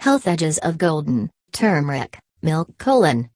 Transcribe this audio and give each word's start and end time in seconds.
Health 0.00 0.26
edges 0.26 0.56
of 0.56 0.78
golden, 0.78 1.28
turmeric, 1.52 2.18
milk 2.40 2.78
colon. 2.78 3.28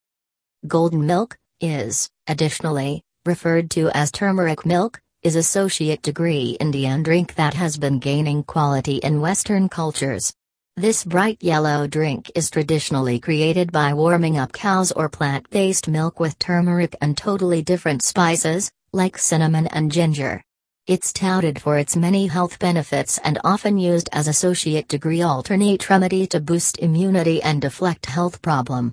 Golden 0.67 1.07
milk 1.07 1.37
is, 1.61 2.09
additionally, 2.27 3.03
referred 3.27 3.71
to 3.73 3.91
as 3.91 4.11
turmeric 4.11 4.65
milk, 4.65 4.99
is 5.23 5.37
associate 5.37 6.01
degree 6.01 6.57
Indian 6.59 7.03
drink 7.03 7.35
that 7.35 7.53
has 7.53 7.77
been 7.77 7.99
gaining 7.99 8.43
quality 8.45 8.97
in 8.97 9.21
Western 9.21 9.69
cultures. 9.69 10.33
This 10.75 11.05
bright 11.05 11.43
yellow 11.43 11.87
drink 11.87 12.33
is 12.35 12.49
traditionally 12.49 13.21
created 13.21 13.71
by 13.71 13.93
warming 13.93 14.39
up 14.39 14.55
cow's 14.55 14.91
or 14.91 15.11
plant-based 15.11 15.87
milk 15.87 16.19
with 16.19 16.39
turmeric 16.39 16.97
and 17.03 17.15
totally 17.15 17.61
different 17.61 18.03
spices, 18.03 18.71
like 18.91 19.19
cinnamon 19.19 19.67
and 19.67 19.93
ginger. 19.93 20.43
It's 20.87 21.15
touted 21.15 21.63
for 21.63 21.79
its 21.79 21.97
many 21.97 22.27
health 22.27 22.59
benefits 22.59 23.17
and 23.25 23.39
often 23.43 23.79
used 23.79 24.11
as 24.13 24.29
associate 24.29 24.87
degree 24.87 25.23
alternate 25.23 25.89
remedy 25.89 26.27
to 26.27 26.41
boost 26.41 26.79
immunity 26.79 27.43
and 27.43 27.63
deflect 27.63 28.05
health 28.05 28.43
problem. 28.43 28.93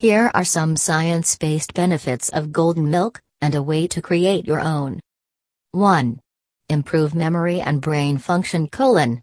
Here 0.00 0.32
are 0.34 0.44
some 0.44 0.76
science-based 0.76 1.74
benefits 1.74 2.28
of 2.30 2.50
golden 2.50 2.90
milk, 2.90 3.20
and 3.40 3.54
a 3.54 3.62
way 3.62 3.86
to 3.86 4.02
create 4.02 4.48
your 4.48 4.58
own. 4.58 4.98
1. 5.70 6.18
Improve 6.68 7.14
memory 7.14 7.60
and 7.60 7.80
brain 7.80 8.18
function 8.18 8.66
colon. 8.66 9.22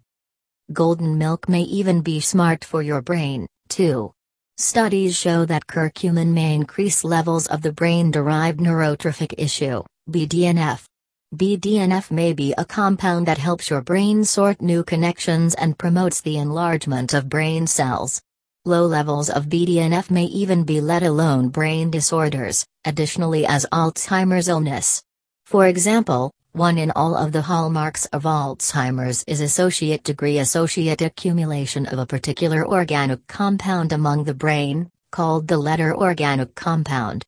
Golden 0.71 1.17
milk 1.17 1.49
may 1.49 1.63
even 1.63 1.99
be 1.99 2.21
smart 2.21 2.63
for 2.63 2.81
your 2.81 3.01
brain, 3.01 3.45
too. 3.67 4.13
Studies 4.55 5.17
show 5.17 5.43
that 5.43 5.67
curcumin 5.67 6.27
may 6.27 6.55
increase 6.55 7.03
levels 7.03 7.47
of 7.47 7.61
the 7.61 7.73
brain-derived 7.73 8.61
neurotrophic 8.61 9.33
issue, 9.37 9.83
BDNF. 10.09 10.88
BDNF 11.35 12.09
may 12.09 12.33
be 12.33 12.55
a 12.57 12.65
compound 12.65 13.27
that 13.27 13.37
helps 13.37 13.69
your 13.69 13.81
brain 13.81 14.25
sort 14.25 14.63
new 14.63 14.83
connections 14.83 15.53
and 15.53 15.77
promotes 15.77 16.21
the 16.21 16.37
enlargement 16.37 17.13
of 17.13 17.29
brain 17.29 17.67
cells. 17.67 18.19
Low 18.65 18.87
levels 18.87 19.29
of 19.29 19.45
BDNF 19.45 20.09
may 20.09 20.23
even 20.23 20.63
be 20.63 20.81
let 20.81 21.03
alone 21.03 21.49
brain 21.49 21.91
disorders, 21.91 22.65
additionally 22.83 23.45
as 23.45 23.67
Alzheimer's 23.71 24.47
illness. 24.47 25.03
For 25.45 25.67
example, 25.67 26.31
one 26.53 26.79
in 26.79 26.89
all 26.95 27.15
of 27.15 27.31
the 27.31 27.43
hallmarks 27.43 28.05
of 28.07 28.23
Alzheimer's 28.23 29.23
is 29.27 29.39
associate 29.39 30.03
degree 30.03 30.39
associate 30.39 31.03
accumulation 31.03 31.85
of 31.85 31.99
a 31.99 32.07
particular 32.07 32.67
organic 32.67 33.27
compound 33.27 33.93
among 33.93 34.23
the 34.23 34.33
brain, 34.33 34.89
called 35.11 35.47
the 35.47 35.59
letter 35.59 35.95
organic 35.95 36.55
compound. 36.55 37.23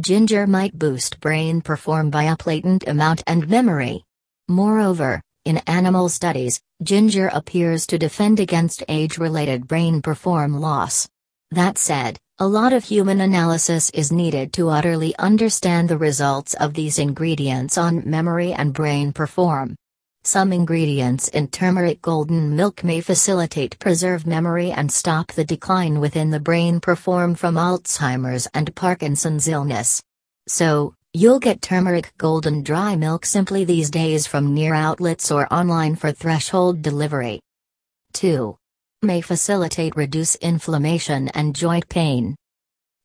Ginger 0.00 0.46
might 0.46 0.78
boost 0.78 1.20
brain 1.20 1.60
perform 1.60 2.08
by 2.08 2.22
a 2.22 2.36
latent 2.46 2.88
amount 2.88 3.22
and 3.26 3.46
memory. 3.46 4.04
Moreover, 4.48 5.20
in 5.44 5.58
animal 5.66 6.08
studies, 6.08 6.62
ginger 6.82 7.28
appears 7.28 7.86
to 7.88 7.98
defend 7.98 8.40
against 8.40 8.82
age-related 8.88 9.68
brain 9.68 10.00
perform 10.00 10.58
loss. 10.58 11.10
That 11.50 11.76
said, 11.76 12.18
a 12.38 12.48
lot 12.48 12.72
of 12.72 12.84
human 12.84 13.20
analysis 13.20 13.90
is 13.90 14.10
needed 14.10 14.54
to 14.54 14.70
utterly 14.70 15.14
understand 15.18 15.90
the 15.90 15.98
results 15.98 16.54
of 16.54 16.72
these 16.72 16.98
ingredients 16.98 17.76
on 17.76 18.08
memory 18.08 18.54
and 18.54 18.72
brain 18.72 19.12
perform. 19.12 19.76
Some 20.24 20.52
ingredients 20.52 21.28
in 21.28 21.48
turmeric 21.48 22.00
golden 22.00 22.54
milk 22.54 22.84
may 22.84 23.00
facilitate 23.00 23.78
preserve 23.80 24.26
memory 24.26 24.70
and 24.70 24.90
stop 24.90 25.32
the 25.32 25.44
decline 25.44 25.98
within 25.98 26.30
the 26.30 26.38
brain 26.38 26.78
perform 26.78 27.34
from 27.34 27.56
Alzheimer's 27.56 28.46
and 28.54 28.74
Parkinson's 28.76 29.48
illness. 29.48 30.00
So, 30.46 30.94
you'll 31.12 31.40
get 31.40 31.60
turmeric 31.60 32.12
golden 32.18 32.62
dry 32.62 32.94
milk 32.94 33.26
simply 33.26 33.64
these 33.64 33.90
days 33.90 34.26
from 34.26 34.54
near 34.54 34.74
outlets 34.74 35.30
or 35.32 35.52
online 35.52 35.96
for 35.96 36.12
threshold 36.12 36.82
delivery. 36.82 37.40
2 38.12 38.56
may 39.04 39.20
facilitate 39.20 39.96
reduce 39.96 40.36
inflammation 40.36 41.28
and 41.30 41.56
joint 41.56 41.88
pain. 41.88 42.36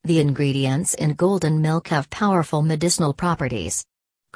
The 0.04 0.20
ingredients 0.20 0.94
in 0.94 1.16
golden 1.16 1.60
milk 1.60 1.88
have 1.88 2.08
powerful 2.12 2.62
medicinal 2.62 3.14
properties. 3.14 3.84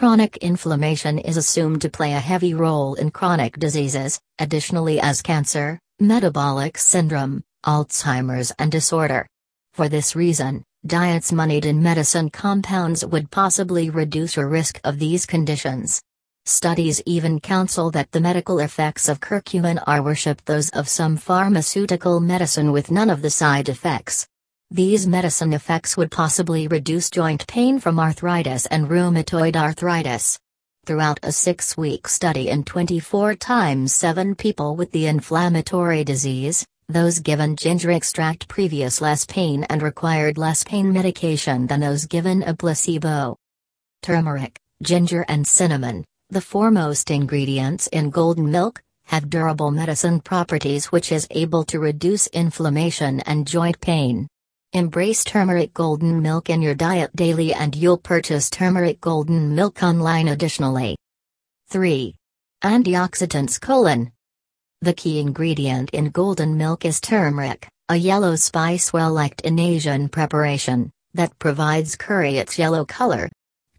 Chronic 0.01 0.37
inflammation 0.37 1.19
is 1.19 1.37
assumed 1.37 1.83
to 1.83 1.87
play 1.87 2.13
a 2.13 2.19
heavy 2.19 2.55
role 2.55 2.95
in 2.95 3.11
chronic 3.11 3.59
diseases, 3.59 4.19
additionally 4.39 4.99
as 4.99 5.21
cancer, 5.21 5.77
metabolic 5.99 6.79
syndrome, 6.79 7.43
Alzheimer's 7.67 8.51
and 8.57 8.71
disorder. 8.71 9.27
For 9.73 9.87
this 9.89 10.15
reason, 10.15 10.63
diets 10.87 11.31
moneyed 11.31 11.67
in 11.67 11.83
medicine 11.83 12.31
compounds 12.31 13.05
would 13.05 13.29
possibly 13.29 13.91
reduce 13.91 14.35
your 14.37 14.47
risk 14.47 14.81
of 14.83 14.97
these 14.97 15.27
conditions. 15.27 16.01
Studies 16.47 17.03
even 17.05 17.39
counsel 17.39 17.91
that 17.91 18.11
the 18.11 18.21
medical 18.21 18.57
effects 18.57 19.07
of 19.07 19.19
curcumin 19.19 19.83
are 19.85 20.01
worship 20.01 20.43
those 20.45 20.69
of 20.69 20.89
some 20.89 21.15
pharmaceutical 21.15 22.19
medicine 22.19 22.71
with 22.71 22.89
none 22.89 23.11
of 23.11 23.21
the 23.21 23.29
side 23.29 23.69
effects. 23.69 24.27
These 24.73 25.05
medicine 25.05 25.51
effects 25.51 25.97
would 25.97 26.11
possibly 26.11 26.65
reduce 26.65 27.09
joint 27.09 27.45
pain 27.45 27.77
from 27.77 27.99
arthritis 27.99 28.67
and 28.67 28.87
rheumatoid 28.87 29.57
arthritis. 29.57 30.39
Throughout 30.85 31.19
a 31.23 31.33
six 31.33 31.75
week 31.75 32.07
study 32.07 32.47
in 32.47 32.63
24 32.63 33.35
times 33.35 33.93
7 33.93 34.33
people 34.33 34.77
with 34.77 34.89
the 34.93 35.07
inflammatory 35.07 36.05
disease, 36.05 36.65
those 36.87 37.19
given 37.19 37.57
ginger 37.57 37.91
extract 37.91 38.47
previous 38.47 39.01
less 39.01 39.25
pain 39.25 39.65
and 39.65 39.81
required 39.81 40.37
less 40.37 40.63
pain 40.63 40.93
medication 40.93 41.67
than 41.67 41.81
those 41.81 42.05
given 42.05 42.41
a 42.43 42.55
placebo. 42.55 43.35
Turmeric, 44.01 44.57
ginger, 44.81 45.25
and 45.27 45.45
cinnamon, 45.45 46.05
the 46.29 46.39
foremost 46.39 47.11
ingredients 47.11 47.87
in 47.87 48.09
golden 48.09 48.49
milk, 48.49 48.81
have 49.07 49.29
durable 49.29 49.69
medicine 49.69 50.21
properties 50.21 50.93
which 50.93 51.11
is 51.11 51.27
able 51.31 51.65
to 51.65 51.77
reduce 51.77 52.27
inflammation 52.27 53.19
and 53.21 53.45
joint 53.45 53.77
pain. 53.81 54.29
Embrace 54.73 55.25
turmeric 55.25 55.73
golden 55.73 56.21
milk 56.21 56.49
in 56.49 56.61
your 56.61 56.73
diet 56.73 57.13
daily 57.13 57.53
and 57.53 57.75
you'll 57.75 57.97
purchase 57.97 58.49
turmeric 58.49 59.01
golden 59.01 59.53
milk 59.53 59.83
online 59.83 60.29
additionally. 60.29 60.95
3. 61.67 62.15
Antioxidants 62.63 63.59
colon. 63.59 64.13
The 64.79 64.93
key 64.93 65.19
ingredient 65.19 65.89
in 65.89 66.09
golden 66.09 66.55
milk 66.55 66.85
is 66.85 67.01
turmeric, 67.01 67.67
a 67.89 67.97
yellow 67.97 68.37
spice 68.37 68.93
well 68.93 69.11
liked 69.11 69.41
in 69.41 69.59
Asian 69.59 70.07
preparation, 70.07 70.89
that 71.15 71.37
provides 71.37 71.97
curry 71.97 72.37
its 72.37 72.57
yellow 72.57 72.85
color. 72.85 73.27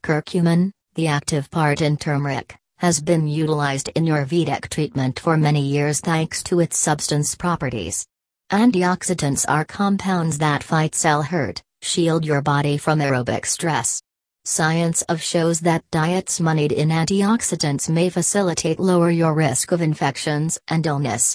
Curcumin, 0.03 0.73
the 0.95 1.07
active 1.07 1.51
part 1.51 1.81
in 1.81 1.97
turmeric, 1.97 2.55
has 2.77 3.01
been 3.01 3.27
utilized 3.27 3.89
in 3.95 4.05
Ayurvedic 4.05 4.69
treatment 4.69 5.19
for 5.19 5.39
many 5.39 5.63
years 5.63 6.01
thanks 6.01 6.43
to 6.43 6.61
its 6.61 6.77
substance 6.77 7.35
properties. 7.35 8.05
Antioxidants 8.53 9.47
are 9.49 9.65
compounds 9.65 10.37
that 10.37 10.63
fight 10.63 10.95
cell 10.95 11.23
hurt, 11.23 11.63
shield 11.81 12.23
your 12.23 12.43
body 12.43 12.77
from 12.77 12.99
aerobic 12.99 13.47
stress. 13.47 14.03
Science 14.45 15.01
of 15.09 15.23
shows 15.23 15.61
that 15.61 15.91
diets 15.91 16.39
moneyed 16.39 16.71
in 16.71 16.91
antioxidants 16.91 17.89
may 17.89 18.11
facilitate 18.11 18.79
lower 18.79 19.11
your 19.11 19.33
risk 19.33 19.73
of 19.73 19.81
infections 19.81 20.59
and 20.69 20.87
illness. 20.87 21.35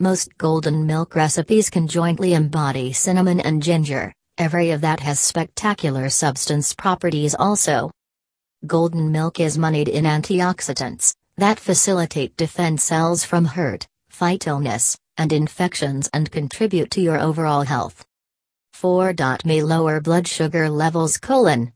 Most 0.00 0.36
golden 0.38 0.84
milk 0.84 1.14
recipes 1.14 1.70
conjointly 1.70 2.34
embody 2.34 2.92
cinnamon 2.92 3.38
and 3.38 3.62
ginger, 3.62 4.12
every 4.36 4.72
of 4.72 4.80
that 4.80 4.98
has 4.98 5.20
spectacular 5.20 6.08
substance 6.08 6.74
properties 6.74 7.36
also. 7.36 7.92
Golden 8.66 9.12
milk 9.12 9.38
is 9.38 9.56
moneyed 9.56 9.88
in 9.88 10.04
antioxidants 10.04 11.14
that 11.36 11.60
facilitate 11.60 12.36
defend 12.36 12.80
cells 12.80 13.24
from 13.24 13.44
hurt, 13.44 13.86
fight 14.08 14.48
illness, 14.48 14.96
and 15.18 15.32
infections 15.32 16.08
and 16.12 16.30
contribute 16.30 16.90
to 16.92 17.00
your 17.00 17.20
overall 17.20 17.62
health. 17.62 18.04
4. 18.74 19.14
May 19.44 19.62
lower 19.62 20.00
blood 20.00 20.28
sugar 20.28 20.68
levels 20.68 21.16
colon. 21.16 21.72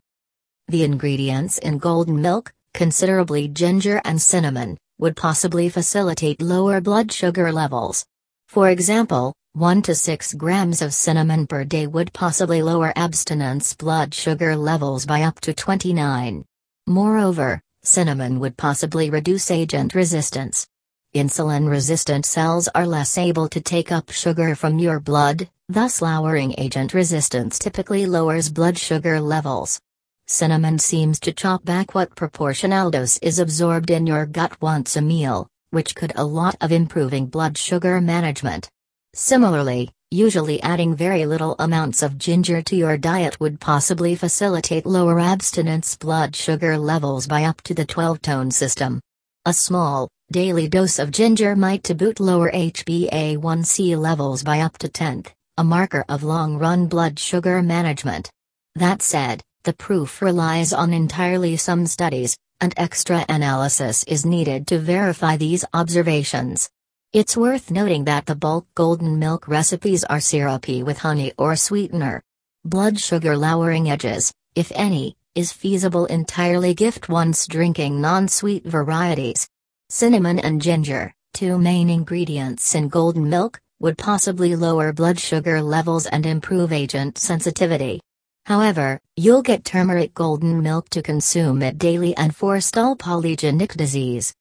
The 0.68 0.84
ingredients 0.84 1.58
in 1.58 1.78
golden 1.78 2.20
milk, 2.20 2.52
considerably 2.74 3.48
ginger 3.48 4.00
and 4.04 4.20
cinnamon, 4.20 4.76
would 4.98 5.16
possibly 5.16 5.68
facilitate 5.68 6.42
lower 6.42 6.80
blood 6.80 7.10
sugar 7.10 7.50
levels. 7.50 8.04
For 8.48 8.68
example, 8.68 9.34
1 9.54 9.82
to 9.82 9.94
6 9.94 10.34
grams 10.34 10.82
of 10.82 10.94
cinnamon 10.94 11.46
per 11.46 11.64
day 11.64 11.86
would 11.86 12.12
possibly 12.12 12.62
lower 12.62 12.92
abstinence 12.94 13.74
blood 13.74 14.14
sugar 14.14 14.54
levels 14.54 15.06
by 15.06 15.22
up 15.22 15.40
to 15.40 15.52
29. 15.52 16.44
Moreover, 16.86 17.60
cinnamon 17.82 18.40
would 18.40 18.56
possibly 18.56 19.10
reduce 19.10 19.50
agent 19.50 19.94
resistance. 19.94 20.66
Insulin 21.14 21.68
resistant 21.68 22.24
cells 22.24 22.68
are 22.68 22.86
less 22.86 23.18
able 23.18 23.48
to 23.48 23.60
take 23.60 23.90
up 23.90 24.10
sugar 24.10 24.54
from 24.54 24.78
your 24.78 25.00
blood, 25.00 25.48
thus 25.68 26.00
lowering 26.00 26.54
agent 26.56 26.94
resistance 26.94 27.58
typically 27.58 28.06
lowers 28.06 28.48
blood 28.48 28.78
sugar 28.78 29.20
levels. 29.20 29.80
Cinnamon 30.28 30.78
seems 30.78 31.18
to 31.18 31.32
chop 31.32 31.64
back 31.64 31.96
what 31.96 32.14
proportional 32.14 32.92
dose 32.92 33.18
is 33.22 33.40
absorbed 33.40 33.90
in 33.90 34.06
your 34.06 34.24
gut 34.24 34.62
once 34.62 34.94
a 34.94 35.00
meal, 35.00 35.48
which 35.70 35.96
could 35.96 36.12
a 36.14 36.24
lot 36.24 36.54
of 36.60 36.70
improving 36.70 37.26
blood 37.26 37.58
sugar 37.58 38.00
management. 38.00 38.70
Similarly, 39.12 39.90
Usually 40.12 40.60
adding 40.64 40.96
very 40.96 41.24
little 41.24 41.54
amounts 41.60 42.02
of 42.02 42.18
ginger 42.18 42.62
to 42.62 42.74
your 42.74 42.96
diet 42.96 43.38
would 43.38 43.60
possibly 43.60 44.16
facilitate 44.16 44.84
lower 44.84 45.20
abstinence 45.20 45.94
blood 45.94 46.34
sugar 46.34 46.76
levels 46.76 47.28
by 47.28 47.44
up 47.44 47.60
to 47.62 47.74
the 47.74 47.86
12-tone 47.86 48.50
system. 48.50 49.00
A 49.46 49.52
small, 49.52 50.08
Daily 50.32 50.68
dose 50.68 51.00
of 51.00 51.10
ginger 51.10 51.56
might 51.56 51.82
to 51.82 51.94
boot 51.96 52.20
lower 52.20 52.52
HbA1c 52.52 53.98
levels 53.98 54.44
by 54.44 54.60
up 54.60 54.78
to 54.78 54.88
tenth, 54.88 55.34
a 55.58 55.64
marker 55.64 56.04
of 56.08 56.22
long-run 56.22 56.86
blood 56.86 57.18
sugar 57.18 57.60
management. 57.62 58.30
That 58.76 59.02
said, 59.02 59.42
the 59.64 59.72
proof 59.72 60.22
relies 60.22 60.72
on 60.72 60.92
entirely 60.92 61.56
some 61.56 61.84
studies, 61.84 62.36
and 62.60 62.72
extra 62.76 63.26
analysis 63.28 64.04
is 64.04 64.24
needed 64.24 64.68
to 64.68 64.78
verify 64.78 65.36
these 65.36 65.64
observations. 65.74 66.70
It's 67.12 67.36
worth 67.36 67.72
noting 67.72 68.04
that 68.04 68.26
the 68.26 68.36
bulk 68.36 68.68
golden 68.76 69.18
milk 69.18 69.48
recipes 69.48 70.04
are 70.04 70.20
syrupy 70.20 70.84
with 70.84 70.98
honey 70.98 71.32
or 71.38 71.56
sweetener. 71.56 72.22
Blood 72.64 73.00
sugar 73.00 73.36
lowering 73.36 73.90
edges, 73.90 74.32
if 74.54 74.70
any, 74.76 75.16
is 75.34 75.50
feasible 75.50 76.06
entirely 76.06 76.72
gift 76.72 77.08
once 77.08 77.48
drinking 77.48 78.00
non-sweet 78.00 78.64
varieties. 78.64 79.48
Cinnamon 79.92 80.38
and 80.38 80.62
ginger, 80.62 81.12
two 81.34 81.58
main 81.58 81.90
ingredients 81.90 82.76
in 82.76 82.86
golden 82.88 83.28
milk, 83.28 83.58
would 83.80 83.98
possibly 83.98 84.54
lower 84.54 84.92
blood 84.92 85.18
sugar 85.18 85.60
levels 85.60 86.06
and 86.06 86.24
improve 86.24 86.72
agent 86.72 87.18
sensitivity. 87.18 88.00
However, 88.46 89.00
you'll 89.16 89.42
get 89.42 89.64
turmeric 89.64 90.14
golden 90.14 90.62
milk 90.62 90.88
to 90.90 91.02
consume 91.02 91.60
it 91.60 91.76
daily 91.76 92.16
and 92.16 92.36
forestall 92.36 92.94
polygenic 92.94 93.76
disease. 93.76 94.32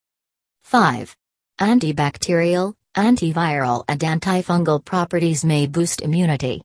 5. 0.66 1.16
Antibacterial, 1.60 2.76
antiviral 2.96 3.84
and 3.88 4.02
antifungal 4.02 4.86
properties 4.86 5.44
may 5.44 5.66
boost 5.66 6.02
immunity. 6.02 6.62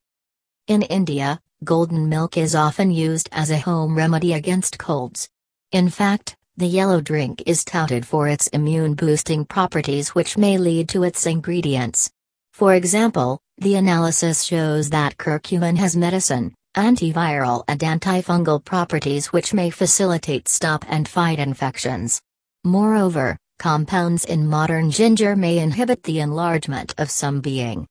In 0.67 0.83
India, 0.83 1.41
golden 1.65 2.11
milk 2.11 2.37
is 2.37 2.55
often 2.55 2.91
used 2.91 3.31
as 3.33 3.51
a 3.51 3.61
home 3.61 3.97
remedy 3.97 4.35
against 4.35 4.77
colds. 4.77 5.31
In 5.73 5.89
fact, 5.89 6.37
the 6.57 6.67
yellow 6.67 7.01
drink 7.01 7.43
is 7.47 7.65
touted 7.65 8.07
for 8.07 8.29
its 8.29 8.47
immune 8.49 8.95
boosting 8.95 9.45
properties 9.45 10.11
which 10.11 10.39
may 10.39 10.57
lead 10.57 10.89
to 10.89 11.03
its 11.03 11.27
ingredients. 11.27 12.11
For 12.53 12.75
example, 12.75 13.41
the 13.59 13.75
analysis 13.75 14.45
shows 14.45 14.91
that 14.91 15.17
curcumin 15.19 15.77
has 15.79 15.97
medicine, 15.97 16.55
antiviral 16.77 17.65
and 17.67 17.81
antifungal 17.81 18.65
properties 18.65 19.33
which 19.33 19.53
may 19.53 19.71
facilitate 19.71 20.47
stop 20.47 20.85
and 20.89 21.09
fight 21.09 21.41
infections. 21.41 22.21
Moreover, 22.63 23.37
compounds 23.59 24.25
in 24.25 24.49
modern 24.49 24.93
ginger 24.93 25.35
may 25.35 25.59
inhibit 25.59 26.05
the 26.05 26.21
enlargement 26.21 26.95
of 26.99 27.11
some 27.11 27.41
being. 27.41 27.87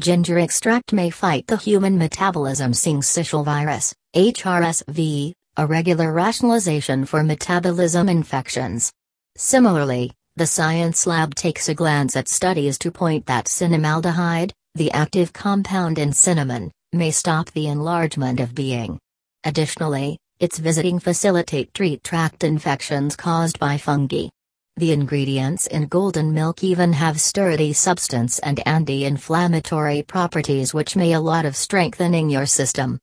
Ginger 0.00 0.38
extract 0.38 0.92
may 0.94 1.10
fight 1.10 1.46
the 1.46 1.56
human 1.58 1.98
metabolism 1.98 2.72
syncytial 2.72 3.44
virus, 3.44 3.94
HRSV, 4.14 5.32
a 5.58 5.66
regular 5.66 6.12
rationalization 6.12 7.06
for 7.06 7.22
metabolism 7.22 8.08
infections. 8.08 8.92
Similarly, 9.36 10.12
the 10.36 10.46
science 10.46 11.06
lab 11.06 11.34
takes 11.34 11.68
a 11.70 11.74
glance 11.74 12.14
at 12.14 12.28
studies 12.28 12.78
to 12.78 12.90
point 12.90 13.24
that 13.26 13.46
cinnamaldehyde, 13.46 14.52
the 14.74 14.92
active 14.92 15.32
compound 15.32 15.98
in 15.98 16.12
cinnamon, 16.12 16.70
may 16.92 17.10
stop 17.10 17.50
the 17.52 17.68
enlargement 17.68 18.38
of 18.40 18.54
being. 18.54 18.98
Additionally, 19.44 20.18
its 20.40 20.58
visiting 20.58 20.98
facilitate 20.98 21.72
treat 21.72 22.04
tract 22.04 22.44
infections 22.44 23.16
caused 23.16 23.58
by 23.58 23.78
fungi. 23.78 24.28
The 24.76 24.92
ingredients 24.92 25.66
in 25.68 25.86
golden 25.86 26.34
milk 26.34 26.62
even 26.62 26.92
have 26.92 27.18
sturdy 27.18 27.72
substance 27.72 28.38
and 28.40 28.60
anti-inflammatory 28.66 30.02
properties 30.02 30.74
which 30.74 30.96
may 30.96 31.14
a 31.14 31.20
lot 31.20 31.46
of 31.46 31.56
strengthening 31.56 32.28
your 32.28 32.44
system. 32.44 32.98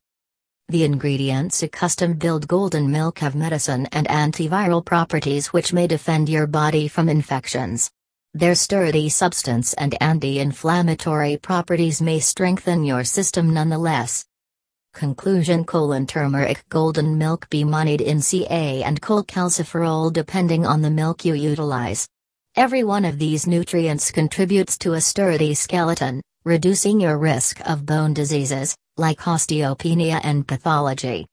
The 0.74 0.86
ingredients 0.86 1.62
a 1.62 1.68
custom-built 1.68 2.48
golden 2.48 2.90
milk 2.90 3.20
have 3.20 3.36
medicine 3.36 3.88
and 3.92 4.08
antiviral 4.08 4.84
properties 4.84 5.54
which 5.54 5.72
may 5.72 5.86
defend 5.86 6.30
your 6.30 6.48
body 6.48 6.88
from 6.88 7.10
infections. 7.10 7.92
Their 8.34 8.56
sturdy 8.56 9.10
substance 9.10 9.74
and 9.74 9.96
anti-inflammatory 10.02 11.38
properties 11.38 12.02
may 12.02 12.20
strengthen 12.20 12.84
your 12.84 13.04
system 13.04 13.54
nonetheless. 13.54 14.26
Conclusion 14.96 15.64
colon 15.64 16.08
turmeric 16.08 16.68
golden 16.70 17.20
milk 17.20 17.48
be 17.52 17.64
moneyed 17.64 18.02
in 18.02 18.20
Ca 18.20 18.82
and 18.82 19.00
cholecalciferol 19.00 20.12
depending 20.12 20.66
on 20.66 20.82
the 20.82 20.90
milk 20.90 21.24
you 21.24 21.36
utilize. 21.36 22.08
Every 22.56 22.84
one 22.84 23.06
of 23.06 23.20
these 23.20 23.46
nutrients 23.46 24.10
contributes 24.10 24.80
to 24.80 24.94
a 24.94 25.02
sturdy 25.02 25.54
skeleton, 25.54 26.24
reducing 26.44 27.00
your 27.00 27.18
risk 27.18 27.62
of 27.70 27.86
bone 27.86 28.14
diseases, 28.14 28.76
like 28.98 29.20
osteopenia 29.34 30.20
and 30.24 30.48
pathology. 30.48 31.22